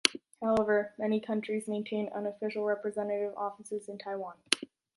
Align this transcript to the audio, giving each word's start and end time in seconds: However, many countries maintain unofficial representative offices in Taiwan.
However, 0.41 0.95
many 0.97 1.21
countries 1.21 1.67
maintain 1.67 2.09
unofficial 2.11 2.65
representative 2.65 3.35
offices 3.37 3.87
in 3.87 3.99
Taiwan. 3.99 4.33